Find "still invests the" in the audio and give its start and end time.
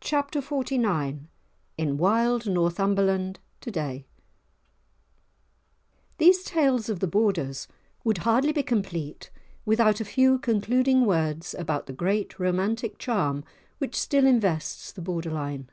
13.98-15.00